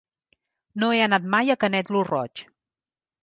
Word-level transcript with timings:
No 0.83 0.89
he 0.95 1.01
anat 1.07 1.27
mai 1.35 1.53
a 1.53 1.57
Canet 1.65 1.93
lo 1.97 2.03
Roig. 2.09 2.45